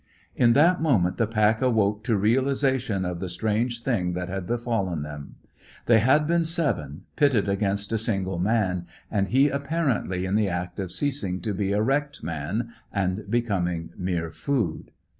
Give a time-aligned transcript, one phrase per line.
[0.35, 5.03] In that moment, the pack awoke to realization of the strange thing that had befallen
[5.03, 5.35] them.
[5.85, 10.79] They had been seven, pitted against a single man, and he apparently in the act
[10.79, 14.89] of ceasing to be erect man, and becoming mere food.